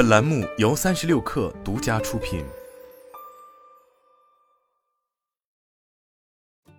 [0.00, 2.42] 本栏目由三十六氪独家出品。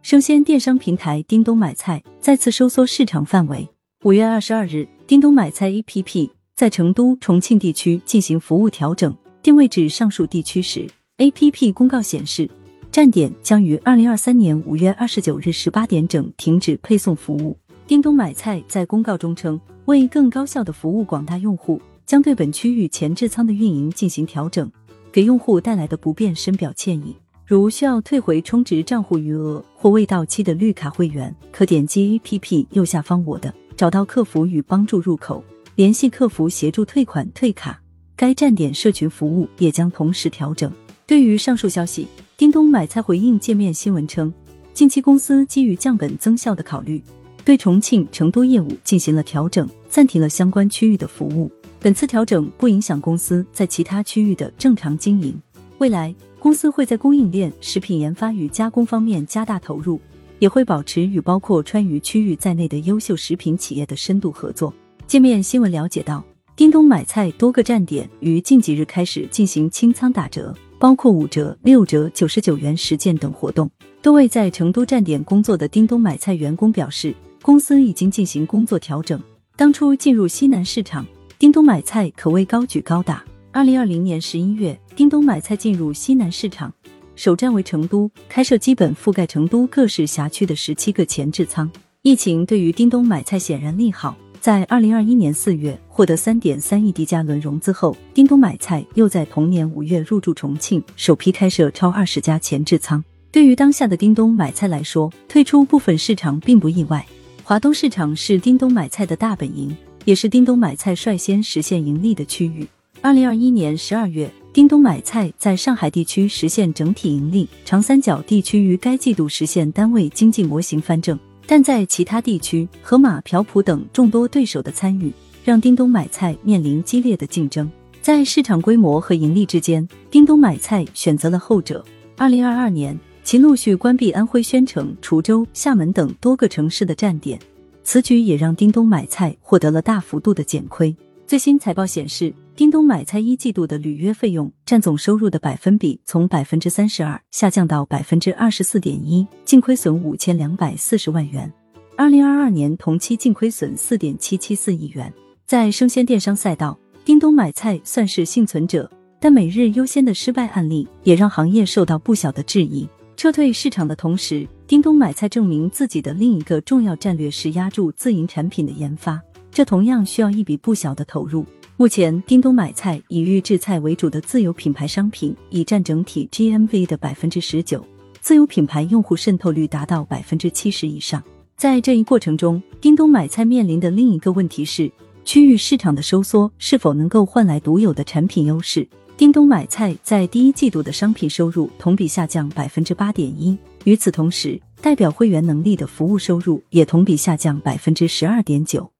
[0.00, 3.68] 生鲜电商平台叮咚买菜再次收缩市场范围。
[4.04, 10.88] 五月二十二日，叮咚买菜 APP 在成都、重庆地区进行服务调整，定位至上述地区时
[11.18, 12.48] ，APP 公告显示，
[12.90, 17.58] 站点将于二零二三年五月二十九日十八点整停止配送服务。
[17.86, 24.70] 叮咚买菜在公告中称，为更高效的服务广大用户，将对本区域前置仓的运营进行调整，
[25.10, 27.16] 给用户带来的不便深表歉意。
[27.44, 37.78] 如需要退回充值账户余额或未到期的绿卡会员，可点击 APP 右下方“我的”，找到客服与帮助入口，联系客服协助退款退卡。
[38.16, 40.72] 该站点社群服务也将同时调整。
[41.06, 44.32] 对于上述消息，叮咚买菜回应界面新闻称，
[44.72, 47.02] 近期公司基于降本增效的考虑，
[47.44, 51.50] 对重庆、成都业务进行了调整，暂停了相关区域的服务。
[51.82, 55.36] 本次调整不影响公司在其他区域的正常经营。
[55.78, 60.00] 未来，公司会在供应链、食品研发与加工方面加大投入，
[60.38, 64.72] 也会保持与包括川渝区域在内的优秀食品企业的深度合作。
[65.08, 66.22] 界面新闻了解到，
[66.54, 73.68] 叮咚买菜多个站点于近几日开始进行清仓打折，包括五折、六折、九十九元十件等活动。
[74.00, 79.20] 多位在成都站点工作的叮咚买菜员工表示，公司已经进行工作调整。
[79.56, 81.04] 当初进入西南市场，
[81.42, 83.20] 叮咚买菜可谓高举高打。
[83.50, 86.72] 二零二零年十一月，叮咚买菜进入西南市场，
[87.16, 91.68] 首站为成都，开设基本覆盖成都各市辖区的十七个前置仓。
[92.02, 103.02] 疫情对于叮咚买菜显然利好，在二零二一年四月获得三点三亿低价轮融资后，叮咚买菜又在同年五月入驻重庆，首批开设超二十家前置仓。
[103.32, 107.04] 对于当下的叮咚买菜来说，退出部分市场并不意外。
[107.42, 112.66] 华东市场是叮咚买菜的大本营，也是叮咚买菜率先实现盈利的区域。
[113.00, 121.18] 二零二一年十二月，叮咚买菜在上海地区实现整体盈利，长三角地区于该季度实现单位经济模型翻正。
[121.46, 125.12] 但在其他地区，盒马、朴朴等众多对手的参与，
[125.44, 127.68] 让叮咚买菜面临激烈的竞争。
[128.00, 131.84] 在市场规模和盈利之间，叮咚买菜选择了后者。
[132.16, 137.38] 二零二二年，其陆续关闭安徽宣城、滁州、厦门等多个城市的站点，
[137.84, 140.94] 此举也让叮咚买菜获得了大幅度的减亏。
[141.26, 151.50] 最新财报显示，叮咚买菜一季度的履约费用占总收入的百分比从百分之三十二下降到百分之二十四点一，净亏损五千两百四十万元。
[151.96, 155.12] 二零二二年同期净亏损四点七七四亿元。
[155.46, 162.88] 在生鲜电商赛道，叮咚买菜算是幸存者，但每日优先的失败案例也让行业受到不小的质疑。
[163.16, 169.20] 撤退市场的同时，叮咚买菜证明自己的另一个重要战略是压住自营产品的研发。
[169.50, 171.44] 这同样需要一笔不小的投入。
[171.76, 177.84] 目前，叮咚买菜以预制菜为主的自有品牌商品已占整体 GMV 的百分之十九，
[178.22, 181.22] 自有品牌用户渗透率达到百分之七十以上。
[181.54, 184.90] 在这一过程中，叮咚买菜面临的另一个问题是，
[185.22, 188.88] 区域市场的收缩是否能够换来独有的产品优势？
[189.18, 198.91] 叮咚买菜在第一季度的商品收入同比下降百分之八点一，与此同时，代表会员能力的服务收入也同比下降百分之十二点九。